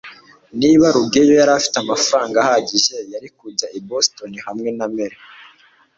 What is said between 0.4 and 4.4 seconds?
niba rugeyo yari afite amafaranga ahagije, yari kujya i boston